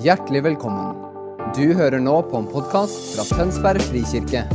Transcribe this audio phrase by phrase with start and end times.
[0.00, 0.94] Hjertelig velkommen.
[1.52, 4.46] Du hører nå på en podkast fra Tønsberg frikirke.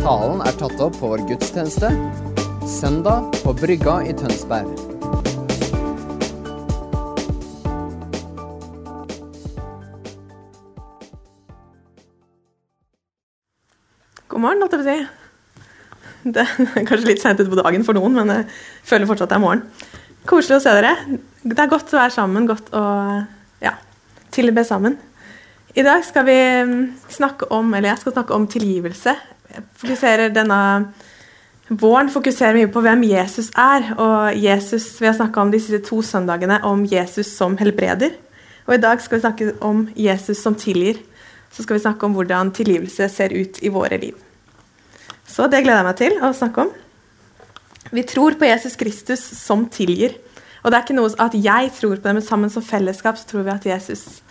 [0.00, 1.92] Talen er tatt opp på vår gudstjeneste
[2.66, 4.72] søndag på Brygga i Tønsberg.
[14.26, 14.98] God morgen, holdt jeg på si.
[16.34, 18.50] Det er kanskje litt seint ute på dagen for noen, men jeg
[18.90, 19.66] føler fortsatt det er morgen.
[20.26, 20.96] Koselig å se dere.
[21.46, 22.86] Det er godt å være sammen, godt å
[23.62, 23.78] ja,
[24.34, 24.98] tilbe sammen.
[25.74, 26.38] I dag skal vi
[26.68, 29.14] mm, snakke om, eller jeg skal snakke om tilgivelse.
[29.80, 30.60] Fokuserer denne
[31.68, 33.88] våren fokuserer mye på hvem Jesus er.
[33.96, 38.14] Og Jesus, vi har snakka om de siste to søndagene om Jesus som helbreder.
[38.66, 41.00] Og i dag skal vi snakke om Jesus som tilgir.
[41.52, 44.14] Så skal vi snakke om hvordan tilgivelse ser ut i våre liv.
[45.26, 46.72] Så det gleder jeg meg til å snakke om.
[47.94, 50.16] Vi tror på Jesus Kristus som tilgir.
[50.64, 53.28] Og det er ikke noe at jeg tror på det, men sammen som fellesskap så
[53.28, 54.22] tror vi at Jesus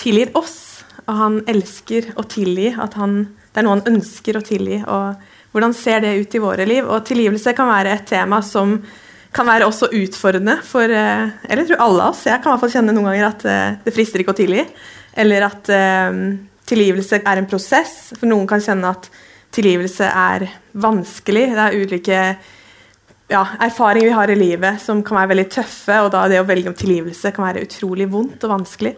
[0.00, 0.84] tilgir oss.
[1.06, 2.68] Og han elsker å tilgi.
[2.80, 4.82] At han, det er noe han ønsker å tilgi.
[4.84, 6.84] Og hvordan ser det ut i våre liv?
[6.84, 8.76] Og tilgivelse kan være et tema som
[9.34, 12.24] kan være også utfordrende for eh, Eller jeg tror alle oss.
[12.28, 14.66] Jeg kan i hvert fall kjenne noen ganger at eh, det frister ikke å tilgi.
[15.24, 16.18] Eller at eh,
[16.68, 18.12] tilgivelse er en prosess.
[18.18, 19.08] For noen kan kjenne at
[19.54, 20.46] tilgivelse er
[20.84, 21.48] vanskelig.
[21.54, 22.20] Det er ulike
[23.30, 26.46] ja, erfaringer vi har i livet som kan være veldig tøffe, og da det å
[26.48, 28.94] velge om tilgivelse kan være utrolig vondt og vanskelig.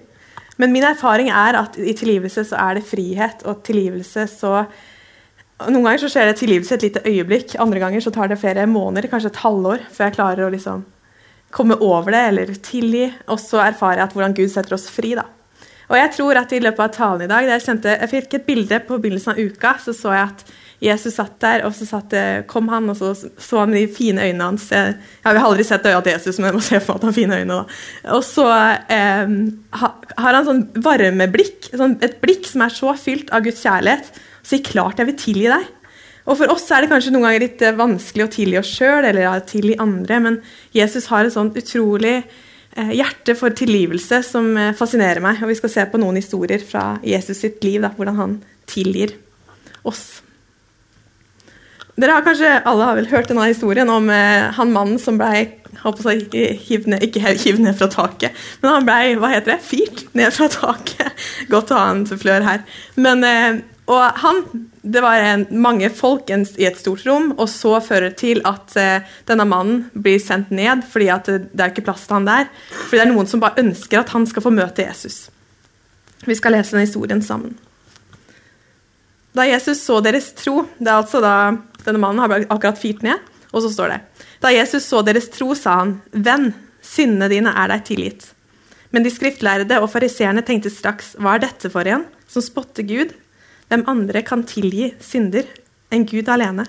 [0.56, 4.58] Men min erfaring er at i tilgivelse så er det frihet, og tilgivelse så
[5.56, 8.66] Noen ganger så skjer det tilgivelse et lite øyeblikk, andre ganger så tar det flere
[8.68, 10.82] måneder, kanskje et halvår, før jeg klarer å liksom
[11.56, 13.06] komme over det eller tilgi.
[13.32, 15.24] Og så erfarer jeg at hvordan Gud setter oss fri, da.
[15.86, 18.46] Og jeg tror at i løpet av talen i dag, jeg, kjente, jeg fikk et
[18.50, 20.44] bilde på begynnelsen av uka, så så jeg at
[20.82, 22.12] Jesus satt der, og så satt,
[22.50, 24.66] kom han, og så så han de fine øynene hans.
[24.74, 27.06] Jeg, jeg har aldri sett øya til Jesus, men jeg må se for meg at
[27.06, 27.56] han har fine øyne.
[27.60, 27.78] Da.
[28.18, 28.44] Og så
[28.92, 29.32] eh,
[29.80, 34.12] har han sånn varmeblikk, sånn, et blikk som er så fylt av Guds kjærlighet.
[34.42, 35.72] Så sier klart jeg vil tilgi deg.
[36.26, 39.06] Og For oss er det kanskje noen ganger litt eh, vanskelig å tilgi oss sjøl
[39.06, 40.40] eller å tilgi andre, men
[40.74, 45.42] Jesus har et sånt utrolig eh, hjerte for tilgivelse som eh, fascinerer meg.
[45.42, 48.38] Og Vi skal se på noen historier fra Jesus sitt liv, da, hvordan han
[48.70, 49.14] tilgir
[49.86, 50.25] oss.
[51.96, 55.46] Dere har kanskje alle har vel hørt denne historien om eh, han mannen som ble
[55.86, 60.48] ned, ikke hivd ned fra taket, men han ble hva heter det, firt ned fra
[60.52, 61.24] taket.
[61.52, 62.64] Godt å ha en flør her.
[63.00, 64.42] Men, eh, og han,
[64.86, 68.76] Det var en, mange folk i et stort rom, og så fører det til at
[68.76, 72.50] eh, denne mannen blir sendt ned fordi det er ikke plass til han der.
[72.74, 75.30] Fordi det er noen som bare ønsker at han skal få møte Jesus.
[76.26, 77.56] Vi skal lese denne historien sammen.
[79.36, 81.34] Da Jesus så deres tro Det er altså da
[81.86, 84.00] denne mannen har akkurat firt ned, og så står det
[84.42, 86.50] Da Jesus så deres tro, sa han, Venn,
[86.84, 88.30] syndene dine er deg tilgitt.
[88.94, 93.14] Men de skriftlærde og fariseerne tenkte straks, hva er dette for en, som spotter Gud?
[93.70, 95.48] Hvem andre kan tilgi synder
[95.92, 96.66] enn Gud alene?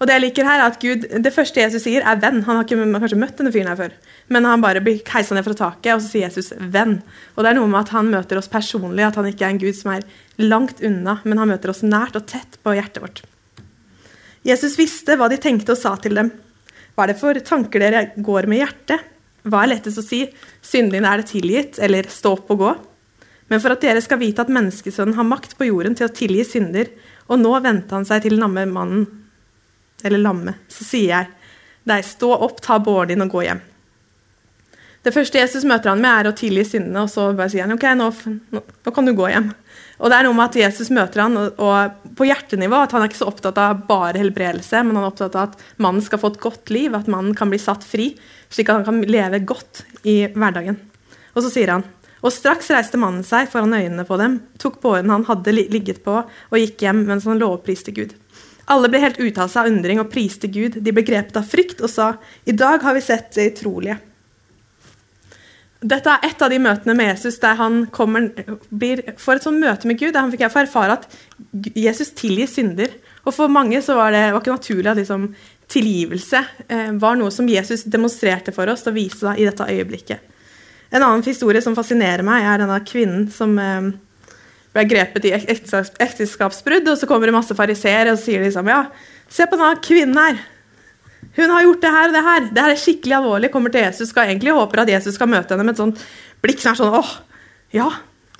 [0.00, 2.38] Og Det jeg liker her er at Gud, det første Jesus sier, er venn.
[2.46, 3.96] Han har ikke kanskje møtt denne fyren her før,
[4.32, 7.02] men han bare blir heisa ned fra taket, og så sier Jesus venn.
[7.36, 9.60] Og Det er noe med at han møter oss personlig, at han ikke er en
[9.60, 10.06] Gud som er
[10.40, 13.20] langt unna, men han møter oss nært og tett på hjertet vårt.
[14.46, 16.30] Jesus visste hva de tenkte og sa til dem.
[16.94, 19.04] Hva er det for tanker dere går med hjertet?
[19.48, 20.22] Hva er lettest å si?
[20.64, 22.72] Synden din er det tilgitt, eller stå opp og gå?
[23.50, 26.44] Men for at dere skal vite at menneskesønnen har makt på jorden til å tilgi
[26.46, 26.90] synder,
[27.30, 29.06] og nå vendte han seg til lamme mannen,
[30.04, 31.28] eller lamme, så sier jeg
[31.88, 33.60] deg, stå opp, ta båren din og gå hjem.
[35.00, 37.74] Det første Jesus møter han med, er å tilgi syndene, og så bare sier han
[37.74, 38.10] ok, nå,
[38.52, 39.48] nå kan du gå hjem.
[40.00, 43.10] Og det er noe med at Jesus møter han, og, på hjertenivå at han er
[43.10, 46.32] ikke så opptatt av bare helbredelse, men han er opptatt av at mannen skal få
[46.32, 48.14] et godt liv, at mannen kan bli satt fri,
[48.48, 50.80] slik at han kan leve godt i hverdagen.
[51.36, 51.86] Og så sier han
[52.20, 56.18] og straks reiste mannen seg foran øynene på dem, tok båren han hadde ligget på,
[56.20, 58.12] og gikk hjem mens han lovpriste Gud.
[58.70, 60.76] Alle ble helt ute av seg av undring og priste Gud.
[60.78, 62.12] De ble grepet av frykt og sa,
[62.44, 63.96] I dag har vi sett det utrolige.
[65.80, 68.26] Dette er et av de møtene med Jesus der han kommer,
[68.68, 70.12] blir, får et sånt møte med Gud.
[70.12, 71.06] Der han fikk erfare at
[71.72, 72.92] Jesus tilgir synder.
[73.24, 75.30] Og For mange så var det var ikke naturlig at liksom,
[75.70, 80.28] tilgivelse eh, var noe som Jesus demonstrerte for oss og viste i dette øyeblikket.
[80.90, 83.90] En annen historie som fascinerer meg, er denne kvinnen som eh,
[84.74, 86.88] ble grepet i ekteskapsbrudd.
[86.92, 88.84] Og så kommer det masse fariseere og sier liksom ja,
[89.30, 90.42] se på denne kvinnen her.
[91.36, 92.46] Hun har gjort det her og det her.
[92.50, 93.50] Det her er skikkelig alvorlig.
[93.54, 96.02] Kommer til Jesus, skal egentlig håper at Jesus skal møte henne med et sånt
[96.42, 97.12] blikk som er sånn åh,
[97.76, 97.86] ja,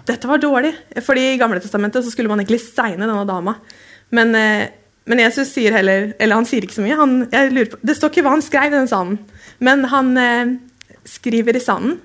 [0.08, 0.72] dette var dårlig.
[1.04, 3.56] Fordi i Gamle Testamentet så skulle man egentlig steine denne dama.
[4.10, 4.68] Men, eh,
[5.06, 6.98] men, Jesus sier heller Eller han sier ikke så mye.
[6.98, 9.20] Han, på, det står ikke hva han skrev i den sanden,
[9.58, 10.56] men han eh,
[11.06, 12.00] skriver i sanden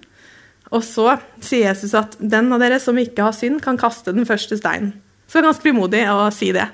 [0.70, 4.26] Og så sier Jesus at den av dere som ikke har synd, kan kaste den
[4.26, 4.94] første steinen.
[5.26, 6.68] Så det er ganske frimodig å si det.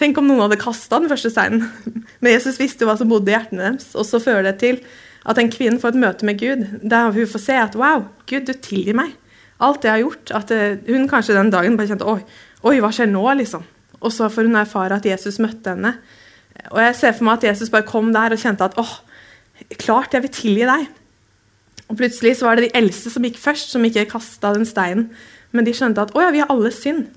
[0.00, 1.66] Tenk om noen hadde kasta den første steinen.
[2.22, 3.90] Men Jesus visste jo hva som bodde i hjertene deres.
[3.98, 4.80] Og så fører det til
[5.28, 8.48] at en kvinne får et møte med Gud, der hun får se at wow, Gud,
[8.48, 9.12] du tilgir meg.
[9.62, 10.32] Alt det jeg har gjort.
[10.40, 12.18] At eh, hun kanskje den dagen bare kjente oi,
[12.66, 13.68] oi, hva skjer nå, liksom.
[14.02, 15.94] Og så får hun erfare at Jesus møtte henne.
[16.72, 18.96] Og jeg ser for meg at Jesus bare kom der og kjente at åh,
[19.78, 20.88] klart jeg vil tilgi deg.
[21.88, 25.10] Og plutselig så var det de eldste som gikk først, som ikke kasta den steinen.
[25.52, 27.10] Men de skjønte at å ja, vi har alle synd.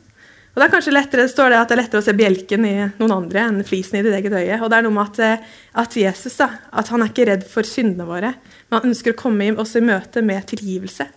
[0.55, 2.75] Og Det er kanskje lettere, står det at det er lettere å se bjelken i
[2.95, 4.59] noen andre enn flisen i ditt eget øye.
[4.63, 7.41] Og det er noe med at, eh, at Jesus da, at han er ikke redd
[7.43, 8.29] for syndene våre,
[8.69, 11.09] men han ønsker å komme oss i møte med tilgivelse.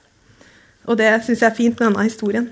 [0.90, 2.48] Og det syns jeg er fint med denne historien.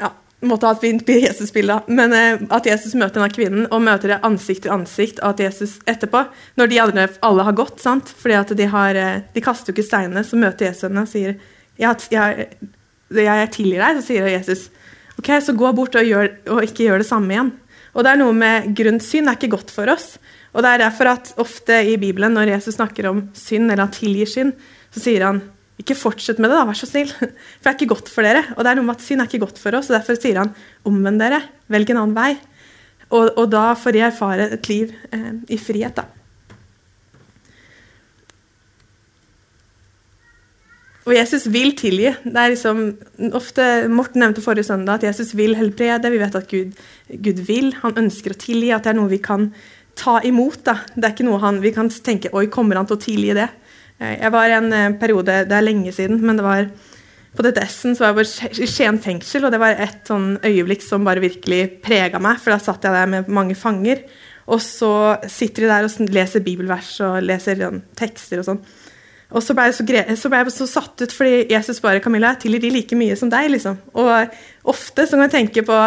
[0.00, 0.14] Ja,
[0.48, 4.22] måtte ha et fint Jesus-bilde, men eh, at Jesus møter denne kvinnen og møter det
[4.24, 6.24] ansikt til ansikt, og at Jesus etterpå,
[6.56, 8.08] når de andre alle har gått, sant?
[8.08, 11.12] fordi at de, har, eh, de kaster jo ikke steinene, så møter Jesus henne og
[11.12, 11.36] sier
[11.76, 12.48] jeg, jeg,
[13.14, 14.68] jeg tilgir deg, så sier Jesus
[15.20, 17.52] ok, så gå bort og, gjør, og ikke gjør det samme igjen.
[17.96, 20.16] Og det er noe med Grunnsyn er ikke godt for oss.
[20.52, 23.94] Og det er derfor at ofte i Bibelen, når Jesus snakker om synd, eller han
[23.94, 24.52] tilgir synd,
[24.92, 25.40] så sier han
[25.80, 27.12] ikke fortsett med det, da, vær så snill.
[27.16, 28.42] For det er ikke godt for dere.
[28.56, 30.40] Og det er noe med at synd er ikke godt for oss, og derfor sier
[30.40, 30.54] han
[30.88, 31.42] omvend dere,
[31.72, 32.30] velg en annen vei.
[33.10, 36.08] Og, og da får de erfare et liv eh, i frihet, da.
[41.06, 42.10] Og Jesus vil tilgi.
[42.24, 42.80] Det er liksom,
[43.38, 46.10] ofte, Morten nevnte forrige søndag at Jesus vil helbrede.
[46.10, 46.74] Vi vet at Gud,
[47.22, 47.70] Gud, vil.
[47.84, 48.72] Han ønsker å tilgi.
[48.74, 49.52] At det er noe vi kan
[49.98, 50.64] ta imot.
[50.66, 50.80] Da.
[50.96, 53.46] Det er ikke noe han, vi kan tenke Oi, kommer han til å tilgi det?
[54.00, 56.66] Eh, jeg var i en eh, periode, det er lenge siden, men det var
[57.36, 61.04] på DTS-en så var jeg i Skien fengsel, og det var et sånn øyeblikk som
[61.04, 62.40] bare virkelig prega meg.
[62.40, 64.02] For da satt jeg der med mange fanger,
[64.48, 64.90] og så
[65.28, 68.62] sitter de der og leser bibelvers og leser sånn, tekster og sånn.
[69.34, 69.84] Og så ble, jeg så,
[70.20, 73.16] så ble jeg så satt ut fordi Jesus bare Camilla, jeg tilgir de like mye
[73.18, 73.48] som deg.
[73.50, 73.80] liksom.
[73.98, 74.36] Og
[74.70, 75.78] ofte så kan jeg tenke på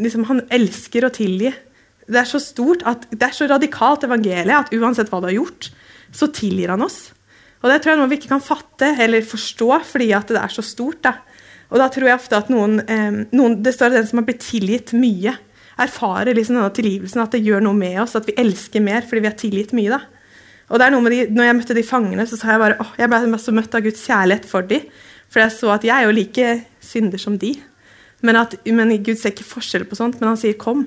[0.00, 1.52] liksom, Han elsker å tilgi.
[2.06, 5.36] Det er så stort, at, det er så radikalt evangeliet at uansett hva du har
[5.36, 5.68] gjort,
[6.14, 7.10] så tilgir han oss.
[7.60, 10.54] Og det tror jeg noe vi ikke kan fatte eller forstå fordi at det er
[10.54, 11.02] så stort.
[11.04, 11.16] da.
[11.68, 14.28] Og da tror jeg ofte at noen, eh, noen Det står at den som har
[14.28, 15.34] blitt tilgitt mye,
[15.76, 19.20] erfarer liksom denne tilgivelsen, at det gjør noe med oss, at vi elsker mer fordi
[19.20, 19.90] vi har tilgitt mye.
[19.90, 20.00] da.
[20.66, 22.78] Og det er noe med de, når jeg møtte de fangene, så sa jeg bare
[22.82, 24.86] åh, jeg ble så møtt av Guds kjærlighet for dem.
[25.30, 26.52] For jeg så at jeg er jo like
[26.82, 27.54] synder som de.
[28.26, 30.86] Men, at, men Gud ser ikke forskjell på sånt, men han sier 'kom'.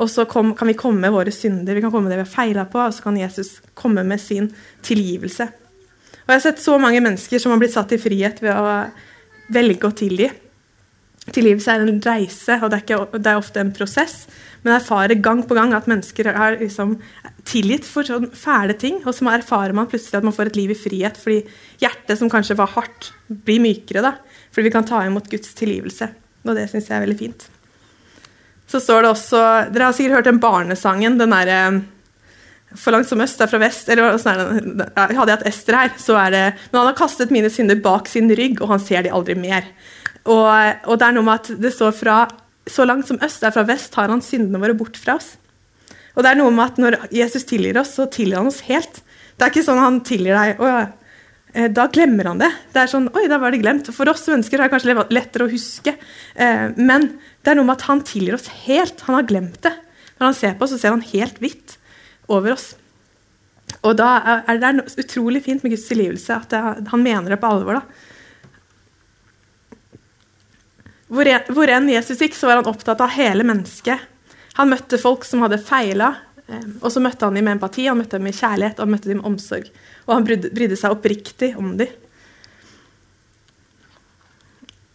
[0.00, 2.28] Og så kom, kan vi komme med våre synder, vi kan komme med det vi
[2.28, 5.44] har feila på, og så kan Jesus komme med sin tilgivelse.
[5.44, 8.86] Og Jeg har sett så mange mennesker som har blitt satt i frihet ved å
[9.50, 10.30] velge å tilgi.
[11.30, 14.26] Tilgivelse er en reise, og det er, ikke, det er ofte en prosess.
[14.62, 16.96] Men jeg erfarer gang på gang at mennesker har liksom
[17.48, 19.00] tilgitt for sånne fæle ting.
[19.04, 21.44] Og så erfarer man plutselig at man får et liv i frihet, fordi
[21.82, 24.02] hjertet som kanskje var hardt, blir mykere.
[24.04, 24.14] da,
[24.50, 26.10] Fordi vi kan ta imot Guds tilgivelse.
[26.44, 27.48] Og det syns jeg er veldig fint.
[28.70, 29.40] Så står det også
[29.74, 31.80] Dere har sikkert hørt den barnesangen, den derre eh,
[32.78, 33.88] for langt som øst er fra vest.
[33.90, 37.50] eller sånn Hadde jeg hatt Ester her, så er det Men han har kastet mine
[37.50, 39.66] synder bak sin rygg, og han ser de aldri mer.
[40.22, 40.46] Og,
[40.86, 42.20] og det er noe med at det står fra
[42.70, 45.32] så langt som øst er fra vest, tar han syndene våre bort fra oss.
[46.16, 49.02] Og det er noe med at Når Jesus tilgir oss, så tilgir han oss helt.
[49.36, 50.74] Det er ikke sånn han tilgir deg og
[51.54, 52.50] eh, da glemmer han det.
[52.74, 53.88] Det er sånn, oi, da var det glemt.
[53.94, 55.94] For oss mennesker er det kanskje lettere å huske.
[56.34, 59.00] Eh, men det er noe med at han tilgir oss helt.
[59.06, 59.72] Han har glemt det.
[60.18, 61.78] Når han ser på oss, så ser han helt hvitt
[62.30, 62.74] over oss.
[63.80, 64.10] Og da
[64.44, 67.80] er det utrolig fint med Guds tilgivelse, at han mener det på alvor.
[67.80, 67.84] da.
[71.10, 74.09] Hvor, enn Jesus gikk, så var han opptatt av hele mennesket.
[74.60, 76.12] Han møtte folk som hadde feila,
[76.46, 79.08] eh, og så møtte han dem med empati, han møtte dem med kjærlighet han møtte
[79.08, 79.70] dem med omsorg.
[80.04, 81.88] Og han brydde seg oppriktig om dem.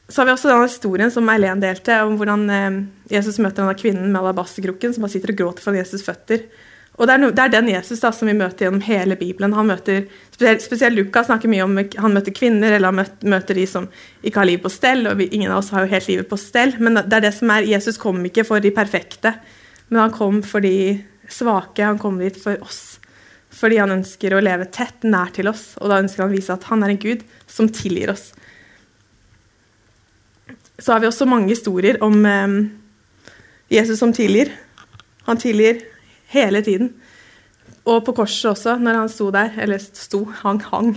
[0.06, 2.78] Så har vi også denne historien som Eileen delte, om hvordan eh,
[3.16, 6.46] Jesus møter denne kvinnen med alabasterkrukken som bare sitter og gråter for Jesus' føtter.
[6.96, 9.54] Og det er, no, det er, den Jesus da, som vi møter gjennom hele Bibelen.
[9.58, 13.60] Han møter, spesielt, spesielt Lukas snakker mye om han møter kvinner, eller han møter, møter
[13.60, 13.90] de som
[14.24, 15.04] ikke har livet på stell.
[15.12, 16.78] og vi, Ingen av oss har jo helt livet på stell.
[16.80, 19.34] Men det er det som er, Jesus kom ikke for de perfekte,
[19.90, 21.84] men han kom for de svake.
[21.84, 23.02] Han kom dit for oss.
[23.56, 25.74] Fordi han ønsker å leve tett, nær til oss.
[25.82, 28.30] Og da ønsker han å vise at han er en gud som tilgir oss.
[30.80, 32.56] Så har vi også mange historier om eh,
[33.72, 34.54] Jesus som tilgir.
[35.28, 35.84] Han tilgir
[36.36, 36.92] Hele tiden.
[37.86, 40.94] Og på korset også, når han sto der, eller sto, hang, hang,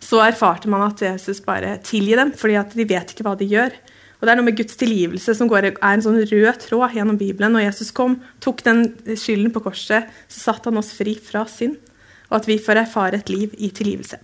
[0.00, 3.48] så erfarte man at Jesus bare tilgir dem, fordi at de vet ikke hva de
[3.50, 3.74] gjør.
[4.18, 7.18] Og Det er noe med Guds tilgivelse som går, er en sånn rød tråd gjennom
[7.18, 7.54] Bibelen.
[7.54, 11.76] Når Jesus kom, tok den skylden på korset, så satte han oss fri fra synd.
[12.30, 14.18] Og at vi får erfare et liv i tilgivelse.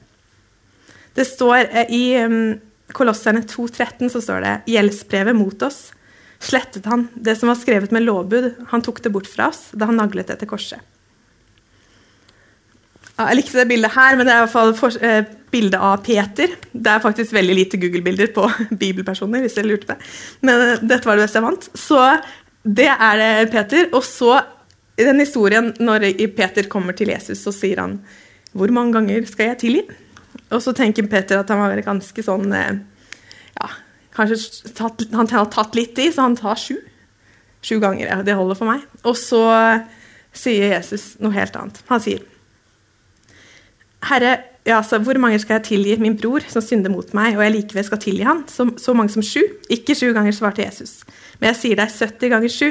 [1.15, 2.61] Det står eh, i Kolosserne
[2.95, 5.87] Kolosserne 2,13 så står det gjeldsbrevet mot oss
[6.45, 8.51] slettet han det som var skrevet med lovbud.
[8.73, 10.83] Han tok det bort fra oss da han naglet det til korset.
[13.15, 16.01] Jeg likte det bildet her, men det er i hvert fall for, eh, bildet av
[16.03, 16.51] Peter.
[16.73, 18.49] Det er faktisk veldig lite Google-bilder på
[18.83, 19.99] bibelpersoner, hvis dere lurte det.
[20.43, 21.69] Men eh, dette var det beste jeg vant.
[21.79, 22.01] Så
[22.65, 23.87] det er det Peter.
[23.95, 24.41] Og så
[24.99, 28.01] i den historien, når Peter kommer til Jesus, så sier han
[28.55, 29.83] Hvor mange ganger skal jeg tilgi?
[30.51, 32.83] Og så tenker Peter at han var ganske sånn eh,
[33.59, 33.71] Ja,
[34.17, 36.77] kanskje tatt, han har tatt litt i, så han tar sju.
[37.65, 38.07] Sju ganger.
[38.11, 38.85] Ja, det holder for meg.
[39.09, 39.43] Og så
[40.35, 41.81] sier Jesus noe helt annet.
[41.91, 42.25] Han sier
[44.05, 44.35] Herre,
[44.69, 47.55] ja, så hvor mange skal jeg tilgi min bror som synder mot meg, og jeg
[47.55, 48.43] likevel skal tilgi han?
[48.53, 49.41] Så, så mange som sju?
[49.73, 50.99] Ikke sju ganger, svarte Jesus.
[51.39, 52.69] Men jeg sier deg 70 ganger sju.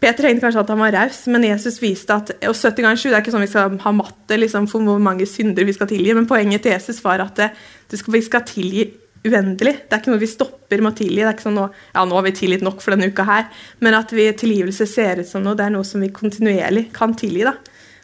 [0.00, 3.08] Peter tenkte kanskje at han var raus, men Jesus viste at og 70 ganger 7
[3.08, 5.90] det er ikke sånn vi skal ha matte liksom, for hvor mange synder vi skal
[5.90, 8.86] tilgi, men poenget til Jesus var at det, skal, vi skal tilgi
[9.26, 9.74] uendelig.
[9.84, 11.18] Det er ikke noe vi stopper med å tilgi.
[11.20, 13.50] Det er ikke sånn nå, ja, nå har vi tilgitt nok for denne uka her,
[13.84, 17.14] men at vi, tilgivelse ser ut som noe, det er noe som vi kontinuerlig kan
[17.18, 17.44] tilgi.
[17.48, 17.56] da.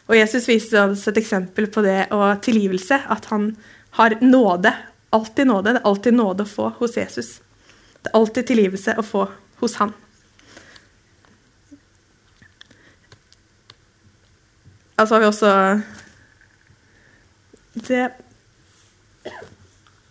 [0.07, 3.51] Og Jesus viste oss et eksempel på det og tilgivelse, at han
[3.97, 4.71] har nåde.
[5.15, 5.73] Alltid nåde.
[5.73, 7.37] Det er alltid nåde å få hos Jesus.
[8.03, 9.25] Det er alltid tilgivelse å få
[9.61, 9.93] hos han.
[14.97, 15.51] Og så har vi også
[17.87, 18.05] det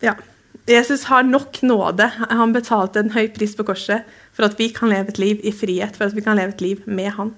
[0.03, 0.13] Ja.
[0.67, 2.09] Jesus har nok nåde.
[2.31, 5.53] Han betalte en høy pris på korset for at vi kan leve et liv i
[5.55, 7.31] frihet, for at vi kan leve et liv med han.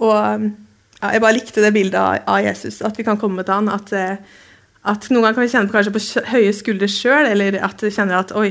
[0.00, 0.16] Og
[1.00, 3.70] ja, jeg bare likte det bildet av, Jesus, at vi kan komme til han.
[3.72, 4.40] At, eh,
[4.88, 7.92] at noen ganger kan vi kjenne på, kanskje på høye skuldre sjøl, eller at vi
[7.94, 8.50] kjenner at oi,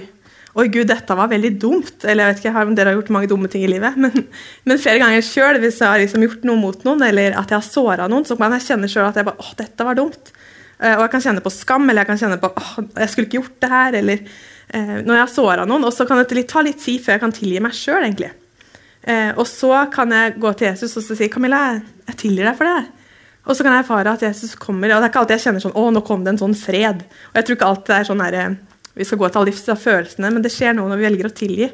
[0.57, 2.05] oi, gud, dette var veldig dumt.
[2.05, 4.25] Eller jeg vet ikke om dere har gjort mange dumme ting i livet, men,
[4.69, 7.57] men flere ganger sjøl, hvis jeg har liksom gjort noe mot noen, eller at jeg
[7.57, 10.33] har såra noen, så kan jeg kjenne sjøl at jeg bare, å, dette var dumt.
[10.79, 13.27] Uh, og jeg kan kjenne på skam, eller jeg kan kjenne på åh, jeg skulle
[13.27, 15.87] ikke gjort det her, eller eh, når jeg har såra noen.
[15.87, 18.31] Og så kan det ta litt tid før jeg kan tilgi meg sjøl, egentlig.
[19.01, 22.69] Eh, og så kan jeg gå til Jesus og si Camilla, jeg tilgir deg for
[22.69, 22.87] det.
[23.49, 25.63] Og så kan jeg erfare at Jesus kommer, og det er ikke alltid jeg kjenner
[25.63, 27.05] sånn Å, nå kom det en sånn fred.
[27.31, 28.37] Og jeg tror ikke alltid det er sånn her,
[28.99, 31.29] vi skal gå til all livs av følelsene, men det skjer noe når vi velger
[31.29, 31.69] å tilgi.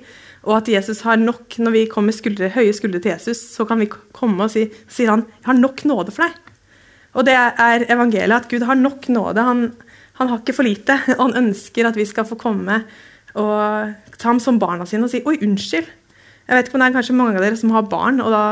[0.46, 3.82] Og at Jesus har nok, når vi kommer skuldre, høye skuldre til Jesus, så kan
[3.82, 6.45] vi komme og si, sier han, 'Jeg har nok nåde for deg'.
[7.16, 9.44] Og det er evangeliet, at Gud har nok nåde.
[9.44, 9.68] Han,
[10.20, 11.00] han har ikke for lite.
[11.18, 12.84] Og han ønsker at vi skal få komme
[13.36, 15.92] og ta ham som barna sine og si 'oi, unnskyld'.
[16.48, 18.44] Jeg vet ikke om det er kanskje mange av dere som har barn, og da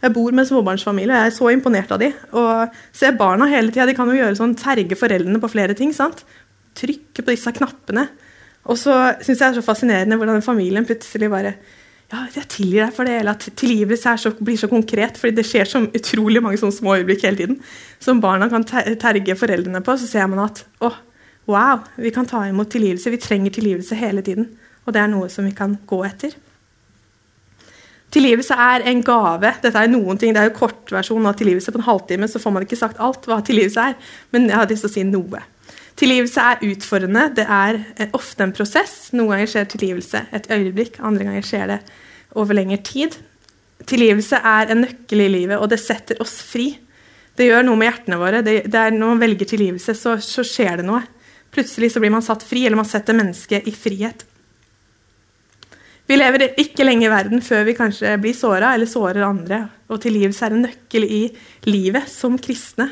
[0.00, 2.08] jeg bor med en småbarnsfamilie, og jeg er så imponert av de.
[2.32, 3.84] Og ser barna hele tida.
[3.86, 5.92] De kan jo gjøre sånn terge foreldrene på flere ting.
[5.92, 6.24] sant?
[6.74, 8.06] Trykke på disse knappene.
[8.64, 11.54] Og så syns jeg det er så fascinerende hvordan familien plutselig bare
[12.10, 15.18] ja, jeg tilgir deg for det, eller at tilgivelse så, blir så konkret.
[15.18, 17.60] fordi det skjer så utrolig mange sånne små øyeblikk hele tiden.
[18.02, 19.96] Som barna kan terge foreldrene på.
[19.96, 20.90] Så ser man at å,
[21.46, 23.12] wow, vi kan ta imot tilgivelse.
[23.14, 24.48] Vi trenger tilgivelse hele tiden.
[24.86, 26.34] Og det er noe som vi kan gå etter.
[28.10, 29.54] Tilgivelse er en gave.
[29.62, 31.70] Dette er noen ting, det er jo kortversjonen av tilgivelse.
[31.70, 33.94] På en halvtime så får man ikke sagt alt hva tilgivelse er,
[34.34, 35.44] men jeg har lyst til å si noe.
[36.00, 37.26] Tilgivelse er utfordrende.
[37.36, 37.80] Det er
[38.16, 39.10] ofte en prosess.
[39.12, 41.80] Noen ganger skjer tilgivelse et øyeblikk, andre ganger skjer det
[42.40, 43.18] over lengre tid.
[43.88, 46.72] Tilgivelse er en nøkkel i livet, og det setter oss fri.
[47.36, 48.40] Det gjør noe med hjertene våre.
[48.44, 51.02] Det, det er Når man velger tilgivelse, så, så skjer det noe.
[51.52, 54.24] Plutselig så blir man satt fri, eller man setter mennesket i frihet.
[56.10, 59.60] Vi lever ikke lenge i verden før vi kanskje blir såra eller sårer andre.
[59.92, 61.20] Og tilgivelse er en nøkkel i
[61.68, 62.88] livet som kristne.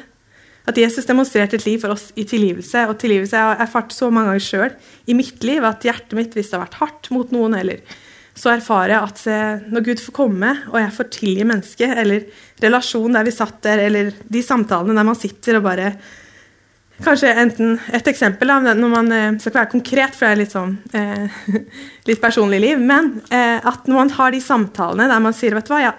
[0.68, 2.84] At Jesus demonstrerte et liv for oss i tilgivelse.
[2.90, 4.76] Og tilgivelse jeg har erfart så mange ganger sjøl
[5.08, 7.80] i mitt liv at hjertet mitt, hvis det har vært hardt mot noen, eller
[8.38, 12.28] så erfarer jeg at eh, når Gud får komme, og jeg får tilgi mennesket, eller
[12.62, 15.92] relasjonen der vi satt der, eller de samtalene der man sitter og bare
[16.98, 20.54] Kanskje enten et eksempel, da, når man eh, skal være konkret, for det er litt
[20.54, 21.36] sånn eh,
[22.08, 25.68] litt personlig liv, men eh, at når man har de samtalene der man sier vet
[25.68, 25.94] du hva, ja,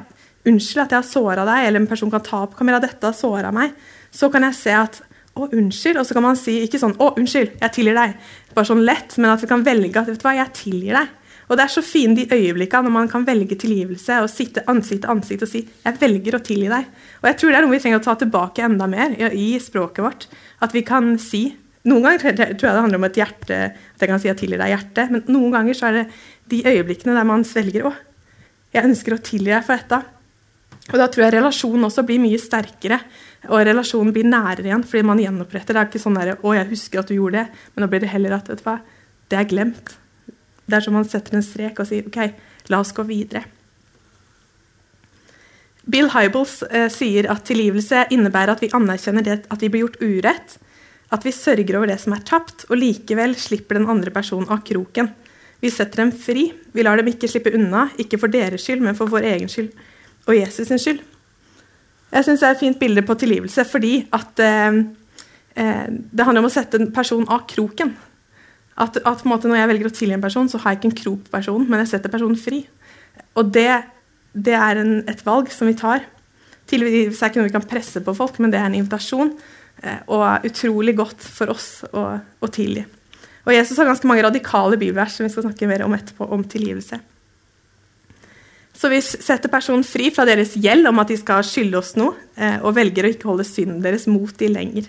[0.48, 3.16] 'Unnskyld at jeg har såra deg', eller en person kan ta opp 'Kamera, dette har
[3.16, 3.72] såra meg',
[4.12, 5.01] så kan jeg se at
[5.36, 8.16] 'Å, unnskyld', og så kan man si ikke sånn 'Å, unnskyld, jeg tilgir deg',
[8.56, 11.10] bare sånn lett, men at vi kan velge at 'Vet du hva, jeg tilgir deg'.
[11.50, 15.01] Og det er så fine de øyeblikkene når man kan velge tilgivelse og sitte ansikt
[15.01, 16.86] til ansikt og si 'jeg velger å tilgi deg'.
[17.24, 20.04] Og jeg tror det er noe vi trenger å ta tilbake enda mer i språket
[20.04, 20.28] vårt.
[20.62, 24.10] At vi kan si Noen ganger tror jeg det handler om et hjerte, at jeg
[24.10, 26.12] kan si 'jeg tilgir deg hjerte, men noen ganger så er det
[26.50, 27.94] de øyeblikkene der man svelger 'Å,
[28.74, 30.04] jeg ønsker å tilgi deg for dette'.
[30.92, 33.00] Og Da tror jeg relasjonen også blir mye sterkere,
[33.48, 35.75] og relasjonen blir nærere igjen fordi man gjenoppretter.
[35.75, 38.01] Det er ikke sånn der, 'Å, jeg husker at du gjorde det', men da blir
[38.03, 38.79] det heller at vet du hva,
[39.29, 39.96] det er glemt.
[40.67, 42.34] Det er som man setter en strek og sier OK,
[42.69, 43.46] la oss gå videre.
[45.89, 50.01] Bill Hybels eh, sier at tilgivelse innebærer at vi anerkjenner det at vi blir gjort
[50.01, 50.60] urett,
[51.12, 54.62] At vi sørger over det som er tapt, og likevel slipper den andre personen av
[54.62, 55.10] kroken.
[55.60, 56.51] Vi setter dem fri.
[56.72, 59.72] Vi lar dem ikke slippe unna, ikke for deres skyld, men for vår egen skyld
[60.27, 61.01] og Jesus sin skyld.
[62.10, 64.80] Jeg syns det er et fint bilde på tilgivelse fordi at eh,
[65.62, 67.94] eh, det handler om å sette en person av kroken.
[68.80, 71.24] At, at Når jeg velger å tilgi en person, så har jeg ikke en krok
[71.25, 72.63] på personen, men jeg setter personen fri.
[73.36, 73.84] Og det,
[74.32, 76.06] det er en, et valg som vi tar.
[76.70, 79.34] Tilgivelse er ikke noe vi kan presse på folk, men det er en invitasjon.
[79.84, 82.86] Eh, og utrolig godt for oss å, å tilgi.
[83.46, 86.44] Og Jesus har ganske mange radikale bibelvers som vi skal snakke mer om etterpå, om
[86.48, 87.00] tilgivelse.
[88.80, 92.16] Så vi setter personen fri fra deres gjeld om at de skal skylde oss noe,
[92.40, 94.88] eh, og velger å ikke holde synden deres mot de lenger.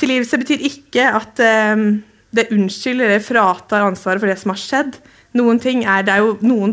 [0.00, 1.82] Tilgivelse betyr ikke at eh,
[2.36, 4.96] det unnskylder eller fratar ansvaret for det som har skjedd.
[5.36, 6.72] Noen ting er, Det er jo noen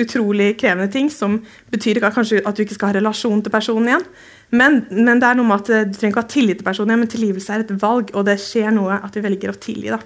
[0.00, 1.38] utrolig krevende ting som
[1.70, 4.06] betyr kanskje at du ikke skal ha relasjon til personen igjen.
[4.50, 7.04] Men, men, det er noe med at du trenger ikke ha tillit til personen igjen,
[7.04, 9.94] men tilgivelse er et valg, og det skjer noe at du velger å tilgi.
[9.94, 10.00] da.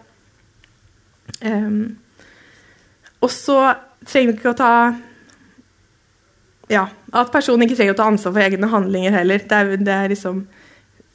[1.40, 1.96] Um,
[3.24, 3.56] og så
[4.08, 4.74] trenger ikke å ta
[6.72, 9.42] Ja, at personen ikke trenger å ta ansvar for egne handlinger heller.
[9.44, 10.44] Det er, det er liksom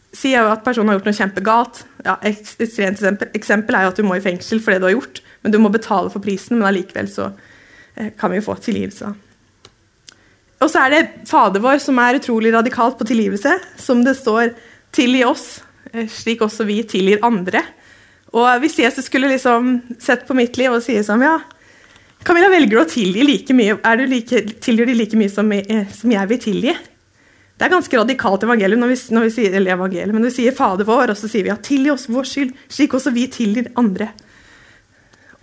[0.09, 1.83] Si at personen har gjort noe kjempegalt.
[2.01, 5.19] Ja, ekstremt eksempel er jo at du må i fengsel for det du har gjort,
[5.45, 7.27] men du må betale for prisen, men allikevel så
[7.93, 9.11] eh, kan vi jo få tilgivelse.
[10.59, 13.53] Og så er det Fader vår, som er utrolig radikalt på tilgivelse.
[13.77, 14.55] Som det står
[14.91, 15.61] 'tilgi oss',
[15.93, 17.63] eh, slik også vi tilgir andre.
[18.33, 21.39] Og Hvis Jesus skulle liksom sett på mitt liv og si sånn Ja,
[22.27, 25.51] Camilla, velger du å tilgi like mye, er du like, tilgir de like mye som,
[25.55, 26.73] eh, som, jeg vil tilgi?
[27.59, 30.37] Det er ganske radikalt evangelium når vi, når vi sier eller evangelium, men når vi
[30.41, 33.25] sier Fader vår, og så sier vi at tilgi oss vår skyld, slik også vi
[33.31, 34.11] tilgir andre.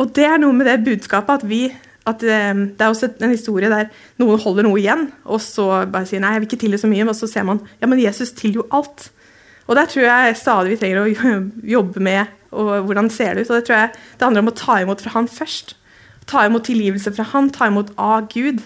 [0.00, 1.66] Og det er noe med det budskapet at vi
[2.06, 3.88] at ehm, Det er også en historie der
[4.22, 7.06] noen holder noe igjen, og så bare sier nei, jeg vil ikke tilgi så mye,
[7.08, 9.08] og så ser man ja, men Jesus tilgir jo alt.
[9.66, 11.40] Og der tror jeg stadig vi trenger å
[11.76, 13.50] jobbe med og hvordan ser det ut.
[13.50, 15.74] Og det tror jeg det handler om å ta imot fra han først.
[16.26, 18.62] Ta imot tilgivelse fra han, ta imot av Gud.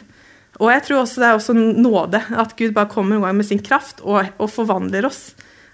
[0.60, 3.48] Og jeg tror også det er også nåde, at Gud bare kommer en gang med
[3.48, 5.30] sin kraft og, og forvandler oss.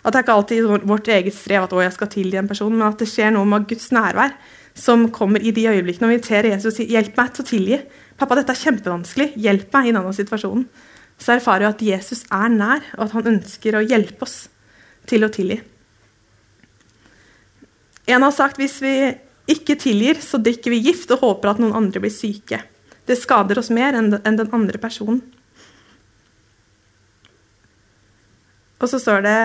[0.07, 2.71] At det er ikke alltid vårt eget strev at å, jeg skal tilgi en person,
[2.71, 4.37] men at det skjer noe med Guds nærvær
[4.77, 7.49] som kommer i de øyeblikkene og vi inviterer Jesus og sier 'Hjelp meg til å
[7.49, 7.83] tilgi'.
[8.19, 9.33] 'Pappa, dette er kjempevanskelig.
[9.35, 10.69] Hjelp meg i denne situasjonen.'
[11.19, 14.51] Så erfarer jeg at Jesus er nær, og at han ønsker å hjelpe oss
[15.09, 15.63] til å tilgi.
[18.07, 19.17] En har sagt hvis vi
[19.51, 22.63] ikke tilgir, så drikker vi gift og håper at noen andre blir syke.
[23.07, 25.23] Det skader oss mer enn den andre personen.
[28.83, 29.39] Og så står det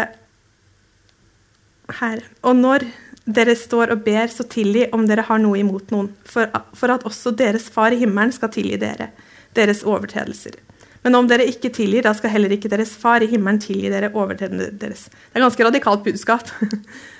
[2.01, 2.85] her Og når
[3.31, 7.33] dere står og ber, så tilgi om dere har noe imot noen, for, at også
[7.37, 9.11] deres Far i himmelen skal tilgi dere
[9.55, 10.55] deres overtredelser.
[11.03, 14.11] Men om dere ikke tilgir, da skal heller ikke deres Far i himmelen tilgi dere
[14.13, 15.07] overtredelsene deres.
[15.11, 16.51] Det er ganske radikalt budskap.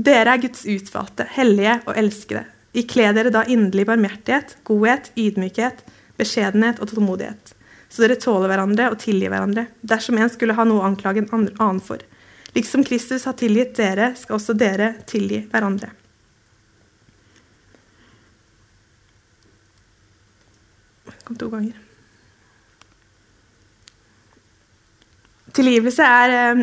[0.00, 2.44] dere er Guds utvalgte, hellige og elskede.
[2.80, 5.82] Ikle dere da inderlig barmhjertighet, godhet, ydmykhet,
[6.20, 7.54] beskjedenhet og tålmodighet.
[7.90, 11.48] Så dere tåler hverandre og tilgir hverandre, dersom en skulle ha noe å anklage en
[11.58, 12.02] annen for.
[12.54, 15.90] Liksom Kristus har tilgitt dere, skal også dere tilgi hverandre.
[21.26, 21.76] Kom to ganger.
[25.54, 26.62] Tilgivelse er eh,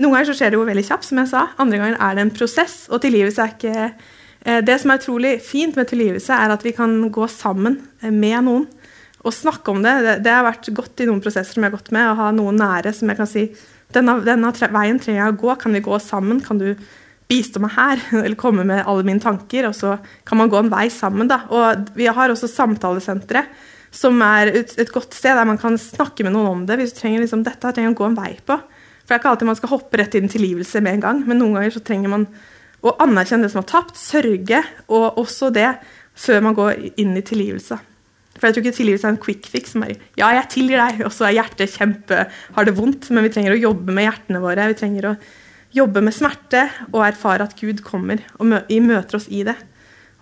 [0.00, 1.44] Noen ganger så skjer det jo veldig kjapt, som jeg sa.
[1.60, 2.76] Andre ganger er det en prosess.
[2.88, 6.72] Og tilgivelse er ikke eh, Det som er utrolig fint med tilgivelse, er at vi
[6.76, 8.68] kan gå sammen eh, med noen
[9.20, 10.22] og snakke om det.
[10.24, 12.56] Det, har vært godt i noen prosesser som jeg har gått med, å ha noen
[12.60, 13.44] nære som jeg kan si
[13.92, 15.54] denne, denne veien trenger jeg å gå.
[15.60, 16.40] Kan vi gå sammen?
[16.44, 16.70] Kan du
[17.30, 18.04] bistå meg her?
[18.22, 19.68] Eller komme med alle mine tanker?
[19.68, 21.28] Og så kan man gå en vei sammen.
[21.28, 21.42] Da.
[21.52, 23.44] Og vi har også samtalesentre,
[23.92, 26.78] som er et, godt sted der man kan snakke med noen om det.
[26.80, 28.56] hvis du trenger liksom, dette trenger å gå en vei på.
[29.10, 31.40] For det er ikke alltid man skal hoppe rett inn tilgivelse med en gang, men
[31.42, 32.28] noen ganger så trenger man
[32.86, 35.72] å anerkjenne det som har tapt, sørge, og også det
[36.14, 37.80] før man går inn i tilgivelse.
[38.36, 39.74] For jeg tror ikke tilgivelse er en quick fix.
[39.74, 43.10] som er, Ja, jeg tilgir deg, og så er hjertet kjempe, har det vondt.
[43.10, 44.68] Men vi trenger å jobbe med hjertene våre.
[44.70, 45.16] Vi trenger å
[45.74, 49.58] jobbe med smerte og erfare at Gud kommer og møter oss i det.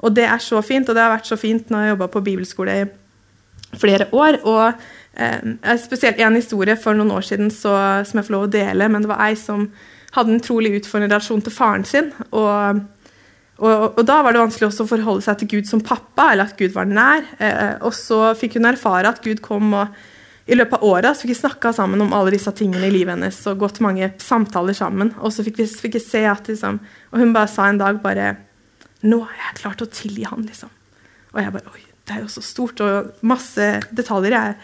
[0.01, 2.09] Og det er så fint, og det har vært så fint når jeg har jobba
[2.17, 2.89] på bibelskole i
[3.77, 4.41] flere år.
[4.49, 4.73] Og
[5.15, 8.91] eh, spesielt en historie for noen år siden så, som jeg får lov å dele.
[8.93, 9.69] Men det var ei som
[10.17, 12.13] hadde en trolig utfordrende relasjon til faren sin.
[12.31, 12.87] og
[13.59, 16.47] og, og, da var det vanskelig også å forholde seg til Gud som pappa, eller
[16.47, 17.25] at Gud var nær.
[17.43, 19.97] Eh, og så fikk hun erfare at Gud kom, og
[20.49, 23.41] i løpet av så fikk vi snakka sammen om alle disse tingene i livet hennes
[23.51, 25.11] og gått mange samtaler sammen.
[25.19, 26.79] Og så fikk vi, fikk vi se at liksom
[27.11, 28.31] Og hun bare sa en dag bare
[29.05, 30.71] Nå har jeg klart å tilgi han, liksom.
[31.35, 34.39] Og jeg bare Oi, det er jo så stort, og masse detaljer.
[34.39, 34.57] jeg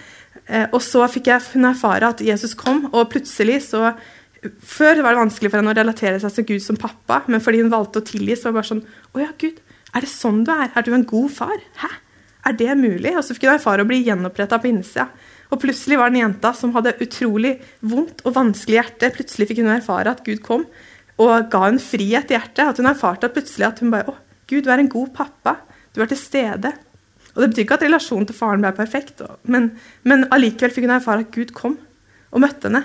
[0.45, 3.95] Og så fikk jeg hun erfare at Jesus kom, og plutselig så
[4.61, 7.63] Før var det vanskelig for henne å relatere seg til Gud som pappa, men fordi
[7.63, 8.83] hun valgte å tilgi, så var det bare sånn
[9.17, 9.63] Å ja, Gud,
[9.95, 10.69] er det sånn du er?
[10.77, 11.63] Er du en god far?
[11.81, 11.89] Hæ?
[12.45, 13.15] Er det mulig?
[13.17, 15.07] Og så fikk hun erfare å bli gjenoppretta på innsida.
[15.49, 17.55] Og plutselig var den jenta som hadde utrolig
[17.87, 20.67] vondt og vanskelig hjerte, plutselig fikk hun erfare at Gud kom
[21.23, 22.67] og ga henne frihet i hjertet.
[22.67, 24.17] At hun erfarte at plutselig at hun bare Å,
[24.51, 25.57] Gud, du er en god pappa.
[25.95, 26.75] Du er til stede.
[27.35, 29.73] Og Det betyr ikke at relasjonen til faren ble perfekt, men,
[30.07, 31.75] men allikevel fikk hun erfare at Gud kom
[32.35, 32.85] og møtte henne.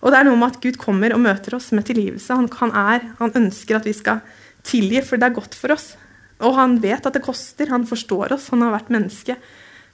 [0.00, 2.36] Og det er noe med at Gud kommer og møter oss med tilgivelse.
[2.36, 4.22] Han, han, er, han ønsker at vi skal
[4.64, 5.90] tilgi, for det er godt for oss.
[6.40, 7.68] Og han vet at det koster.
[7.72, 8.48] Han forstår oss.
[8.52, 9.36] Han har vært menneske.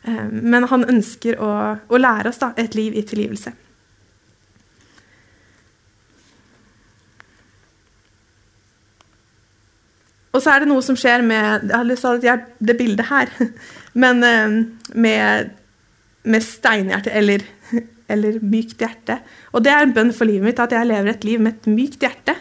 [0.07, 1.51] Eh, men han ønsker å,
[1.91, 3.55] å lære oss da, et liv i tilgivelse.
[10.37, 13.09] Og så er det noe som skjer med Jeg har lyst til at det bildet
[13.09, 13.33] her,
[14.03, 14.57] men eh,
[14.93, 15.55] med,
[16.29, 17.45] med steinhjerte, eller
[18.13, 19.19] eller mykt hjerte.
[19.57, 21.71] Og det er en bønn for livet mitt, at jeg lever et liv med et
[21.73, 22.37] mykt hjerte.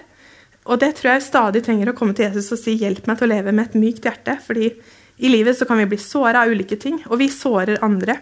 [0.66, 3.28] Og det tror jeg stadig trenger å komme til Jesus og si 'hjelp meg til
[3.28, 4.40] å leve med et mykt hjerte'.
[4.46, 4.74] fordi
[5.18, 8.18] i livet så kan vi bli såra av ulike ting, og vi sårer andre.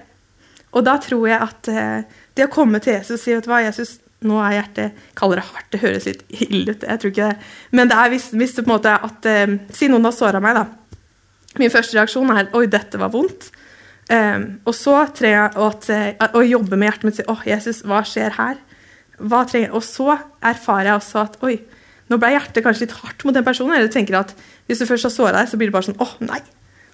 [0.73, 2.03] Og da tror jeg at eh,
[2.35, 5.39] det å komme til Jesus og si vet du hva, Jesus, nå er hjertet kaller
[5.39, 7.51] det hardt, det høres litt ille ut, jeg tror ikke det.
[7.71, 10.41] Men det er hvis, hvis det på en måte at eh, Si noen har såra
[10.43, 10.65] meg, da.
[11.61, 13.51] Min første reaksjon er 'oi, dette var vondt'.
[14.11, 17.77] Um, og så trenger jeg eh, å jobbe med hjertet mitt og si åh, Jesus,
[17.87, 18.57] hva skjer her?
[19.15, 21.53] Hva trenger Og så erfarer jeg også at oi,
[22.11, 23.77] nå ble hjertet kanskje litt hardt mot den personen.
[23.77, 24.33] Eller tenker at
[24.67, 26.41] hvis du først har såra deg, så blir det bare sånn åh, nei,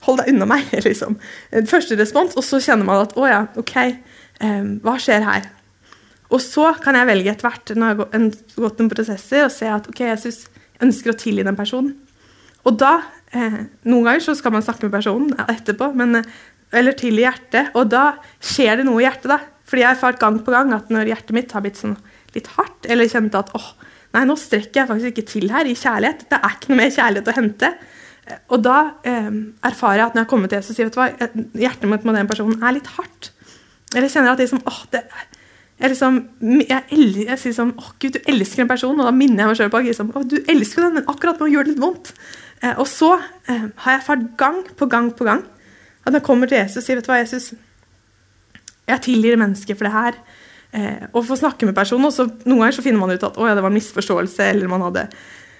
[0.05, 0.69] hold deg unna meg.
[0.87, 1.17] liksom.
[1.71, 3.75] Første respons, og så kjenner man at å ja, ok,
[4.45, 5.49] um, hva skjer her?
[6.29, 8.27] Og så kan jeg velge etter hvert når jeg har
[8.67, 10.43] gått noen prosesser, og se at ok, Jesus
[10.83, 11.95] ønsker å tilgi den personen.
[12.67, 12.99] Og da
[13.33, 16.21] eh, Noen ganger så skal man snakke med personen etterpå, men
[16.75, 17.71] eller til i hjertet.
[17.77, 19.39] Og da skjer det noe i hjertet, da.
[19.69, 21.97] Fordi jeg har erfart gang på gang at når hjertet mitt har blitt sånn
[22.35, 23.71] litt hardt, eller kjente at åh,
[24.13, 26.93] nei, nå strekker jeg faktisk ikke til her i kjærlighet, det er ikke noe mer
[26.93, 27.71] kjærlighet å hente.
[28.53, 29.31] Og da eh,
[29.65, 32.19] erfarer jeg at når jeg kommer til Jesus sier vet du hva, hjertet mitt med
[32.19, 33.31] den personen er litt hardt.
[33.95, 35.01] Eller kjenner at liksom, åh, det,
[35.79, 36.17] jeg, liksom,
[36.67, 39.59] jeg, jeg, sier sånn åh, Gud, du elsker en person, og da minner jeg meg
[39.61, 42.11] sjøl på liksom, åh, du elsker den, men akkurat nå gjør det litt vondt.
[42.59, 45.45] Eh, og så eh, har jeg erfart gang på gang på gang
[46.03, 47.53] at jeg kommer til Jesus og sier vet du hva, Jesus,
[48.89, 50.19] jeg tilgir mennesker for det her.
[50.75, 52.09] Eh, og få snakke med personen.
[52.09, 54.49] og så Noen ganger så finner man ut at å, ja, det var en misforståelse,
[54.51, 55.07] eller man hadde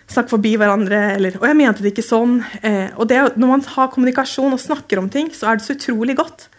[0.10, 2.40] snakket forbi hverandre, eller å, jeg mente det ikke sånn.
[2.62, 5.78] Eh, og det, Når man har kommunikasjon og snakker om ting, så er det så
[5.78, 6.50] utrolig godt.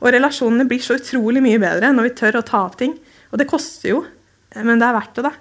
[0.00, 2.96] Og relasjonene blir så utrolig mye bedre når vi tør å ta opp ting.
[3.30, 4.02] Og det koster jo,
[4.50, 5.32] eh, men det er verdt det, da.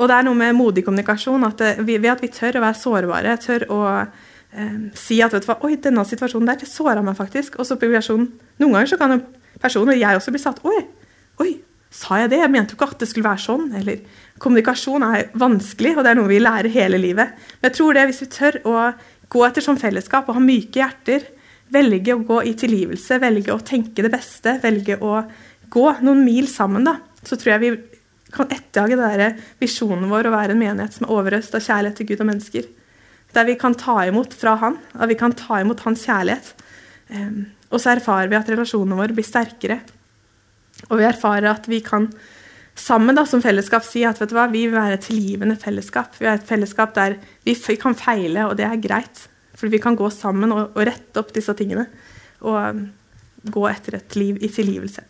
[0.00, 1.44] Og det er noe med modig kommunikasjon.
[1.44, 5.44] at det, Ved at vi tør å være sårbare, tør å eh, si at vet
[5.44, 7.58] du hva, oi, denne situasjonen der såra meg faktisk.
[7.60, 9.26] Og så blir reaksjonen Noen ganger så kan en
[9.60, 10.80] person, og jeg også, bli satt Oi,
[11.40, 11.52] oi,
[11.90, 12.40] sa jeg det?
[12.40, 13.68] Jeg mente jo ikke at det skulle være sånn.
[13.76, 14.00] Eller
[14.40, 17.36] kommunikasjon er vanskelig, og det er noe vi lærer hele livet.
[17.60, 18.74] Men jeg tror det, hvis vi tør å
[19.30, 21.28] gå etter sånn fellesskap og ha myke hjerter,
[21.70, 25.20] velge å gå i tilgivelse, velge å tenke det beste, velge å
[25.70, 27.72] gå noen mil sammen, da, så tror jeg vi
[28.30, 32.22] kan etterjage visjonen vår å være en menighet som er overøst av kjærlighet til Gud
[32.22, 32.68] og mennesker
[33.32, 36.52] der vi kan ta imot fra Han, at vi kan ta imot Hans kjærlighet.
[37.10, 39.80] Um, og så erfarer vi at relasjonene våre blir sterkere.
[40.88, 42.08] Og vi erfarer at vi kan
[42.80, 46.16] sammen da, som fellesskap si at vet du hva, vi vil være et tilgivende fellesskap.
[46.18, 49.26] Vi er et fellesskap der vi kan feile, og det er greit.
[49.54, 51.86] For vi kan gå sammen og, og rette opp disse tingene.
[52.40, 52.84] Og um,
[53.46, 55.06] gå etter et liv i tilgivelse.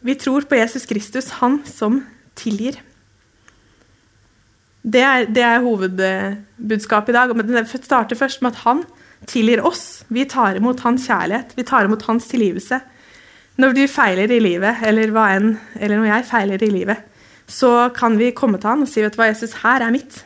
[0.00, 2.02] Vi tror på Jesus Kristus, han som
[2.38, 2.78] tilgir.
[4.82, 7.34] Det er, det er hovedbudskapet i dag.
[7.36, 8.84] Men det starter først med at han
[9.26, 10.04] tilgir oss.
[10.08, 12.80] Vi tar imot hans kjærlighet, vi tar imot hans tilgivelse.
[13.58, 17.02] Når du feiler i livet, eller enn, eller når jeg feiler i livet,
[17.48, 20.20] så kan vi komme til han og si vet du hva, Jesus, her er mitt.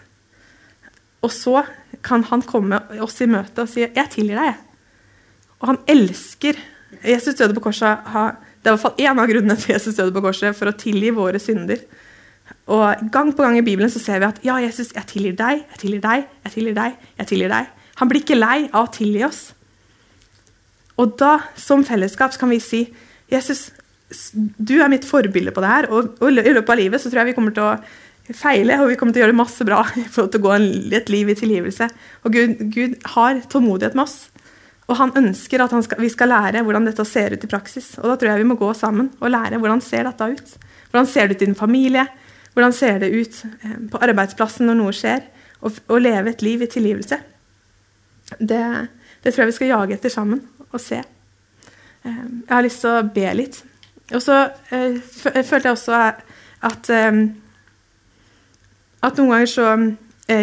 [1.23, 1.63] Og så
[2.05, 4.59] kan han komme oss i møte og si jeg tilgir deg.
[5.63, 6.59] Og han elsker
[7.07, 8.03] Jesus døde på korset.
[8.63, 10.77] Det er i hvert fall én av grunnene til Jesus døde på korset, for å
[10.79, 11.83] tilgi våre synder.
[12.71, 15.65] Og Gang på gang i Bibelen så ser vi at ja, Jesus, jeg tilgir deg,
[15.75, 17.01] jeg tilgir deg, jeg tilgir deg.
[17.19, 17.73] jeg tilgir deg.
[17.99, 19.43] Han blir ikke lei av å tilgi oss.
[21.01, 22.85] Og da, som fellesskap, kan vi si
[23.33, 23.71] Jesus,
[24.59, 25.91] du er mitt forbilde på det her.
[25.91, 28.99] Og, i løpet av livet så tror jeg vi kommer til å feile, og vi
[29.01, 29.83] kommer til å gjøre masse bra
[30.15, 30.55] for å gå
[30.99, 31.89] et liv i tilgivelse.
[32.23, 34.29] Og Gud, Gud har tålmodighet med oss.
[34.91, 37.95] Og han ønsker at han skal, vi skal lære hvordan dette ser ut i praksis.
[38.01, 40.55] Og da tror jeg vi må gå sammen og lære hvordan ser dette ut.
[40.91, 42.07] Hvordan ser det ut i din familie?
[42.53, 45.25] Hvordan ser det ut eh, på arbeidsplassen når noe skjer?
[45.63, 47.21] Å leve et liv i tilgivelse.
[48.39, 48.63] Det,
[49.23, 50.99] det, tror jeg vi skal jage etter sammen og se.
[50.99, 53.63] Eh, jeg har lyst til å be litt.
[54.13, 54.43] Og så
[54.75, 56.91] eh, følte jeg også at,
[59.07, 59.69] at noen ganger så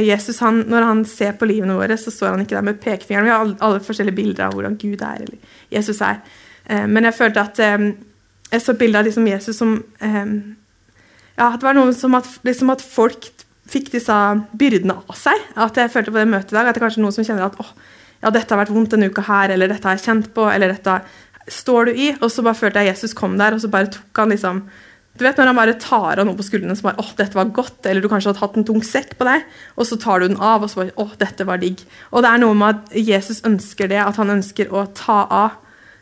[0.04, 3.26] Jesus, han, når han ser på livene våre, så står han ikke der med pekefingeren.
[3.28, 6.22] Vi har alle, alle forskjellige bilder av hvordan Gud er, eller Jesus er.
[6.66, 7.92] Eh, men jeg følte at um,
[8.50, 9.76] jeg så bilde av liksom Jesus som
[11.40, 13.30] Ja, det var noe som at, liksom at folk
[13.70, 14.16] fikk disse
[14.60, 15.48] byrdene av seg.
[15.56, 17.48] At jeg følte på det møtet i dag at det er kanskje noen som kjenner
[17.48, 17.72] at åh,
[18.20, 20.74] ja, dette har vært vondt denne uka her, eller dette har jeg kjent på, eller
[20.74, 20.98] dette
[21.54, 22.10] står du i.
[22.20, 24.64] Og så bare følte jeg Jesus kom der, og så bare tok han liksom
[25.20, 27.52] du vet når han bare tar av noe på skuldrene som bare, åh, dette var
[27.56, 29.44] godt, eller du kanskje har hatt en tung sekk på deg,
[29.76, 31.84] og så tar du den av, og så bare åh, dette var digg.
[32.14, 35.60] Og det er noe med at Jesus ønsker det, at han ønsker å ta av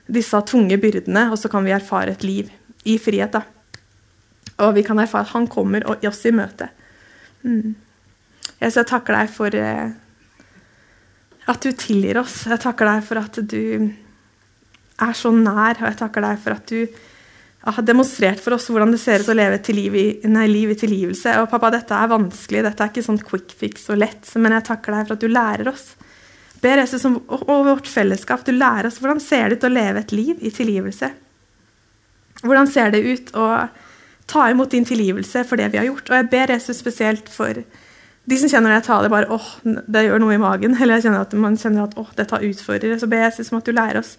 [0.08, 2.53] disse tunge byrdene, og så kan vi erfare et liv
[2.88, 3.34] i frihet.
[3.34, 3.41] da.
[4.63, 6.69] Og vi kan erfare at han kommer oss i møte.
[7.41, 7.75] Mm.
[8.62, 9.89] Jeg takker deg for eh,
[11.47, 12.43] at du tilgir oss.
[12.49, 13.63] Jeg takker deg for at du
[14.97, 17.06] er så nær, og jeg takker deg for at du
[17.65, 20.71] har demonstrert for oss hvordan det ser ut å leve et liv i, nei, liv
[20.71, 21.33] i tilgivelse.
[21.41, 24.67] Og pappa, dette er vanskelig, dette er ikke sånn quick fix og lett, men jeg
[24.69, 25.89] takker deg for at du lærer oss.
[26.61, 30.01] Ber Jesus om og vårt fellesskap, du lærer oss hvordan ser det ut å leve
[30.01, 31.11] et liv i tilgivelse.
[32.45, 33.49] Hvordan ser det ut å
[34.29, 36.09] ta imot din tilgivelse for det vi har gjort?
[36.09, 37.61] Og jeg ber Jesus spesielt for
[38.27, 41.07] de som kjenner når jeg taler, bare åh, det gjør noe i magen, eller jeg
[41.07, 44.01] kjenner at man kjenner at åh, dette utfordrer, så ber Jesus om at du lærer
[44.01, 44.17] oss.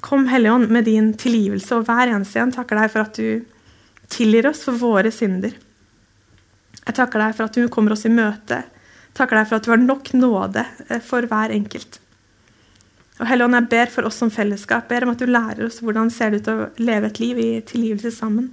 [0.00, 3.44] Kom, Hellige Ånd, med din tilgivelse, og hver eneste en takker deg for at du
[4.12, 5.56] tilgir oss for våre synder.
[6.84, 8.62] Jeg takker deg for at du kommer oss i møte.
[9.18, 11.98] Takker deg for at du har nok nåde eh, for hver enkelt.
[13.18, 15.80] Og Hellige Ånd, jeg ber for oss som fellesskap, ber om at du lærer oss
[15.82, 18.52] hvordan det ser ut å leve et liv i tilgivelse sammen.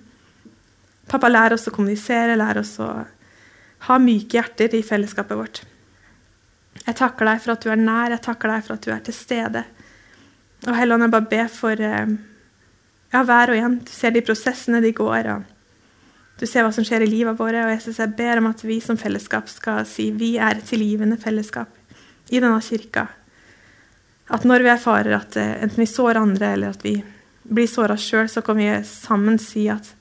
[1.05, 2.89] Pappa, lær oss å kommunisere, lær oss å
[3.85, 5.61] ha myke hjerter i fellesskapet vårt.
[6.81, 9.03] Jeg takker deg for at du er nær, jeg takker deg for at du er
[9.05, 9.63] til stede.
[10.65, 12.15] Og Helland, jeg bare ber for eh,
[13.13, 13.75] ja, hver og en.
[13.85, 15.43] Du ser de prosessene de går, og
[16.39, 17.67] du ser hva som skjer i livet våre.
[17.67, 21.19] Og Jesus, jeg ber om at vi som fellesskap skal si vi er et tilgivende
[21.21, 21.69] fellesskap
[22.33, 23.07] i denne kirka.
[24.33, 26.97] At når vi erfarer at eh, enten vi sår andre, eller at vi
[27.45, 29.91] blir såra sjøl, så kan vi sammen si at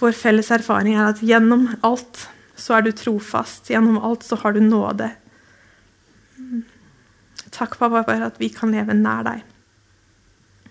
[0.00, 3.68] vår felles erfaring er at gjennom alt så er du trofast.
[3.68, 5.10] Gjennom alt så har du nåde.
[7.52, 9.44] Takk, pappa, for at vi kan leve nær deg.